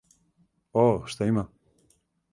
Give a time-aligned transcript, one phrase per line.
[0.83, 1.47] О, шта има?